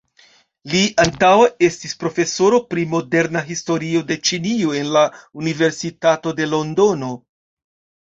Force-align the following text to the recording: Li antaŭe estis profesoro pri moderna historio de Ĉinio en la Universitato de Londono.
Li 0.71 0.79
antaŭe 1.03 1.49
estis 1.67 1.93
profesoro 2.05 2.61
pri 2.73 2.87
moderna 2.95 3.45
historio 3.51 4.03
de 4.11 4.19
Ĉinio 4.31 4.75
en 4.83 4.93
la 4.99 5.07
Universitato 5.45 6.39
de 6.43 6.53
Londono. 6.53 7.17